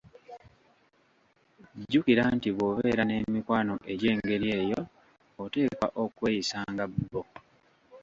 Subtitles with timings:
[1.81, 4.81] "Jjukira nti bw'obeera n'emikwano egyengeri eyo,
[5.43, 7.21] oteekwa okweyisa nga bo."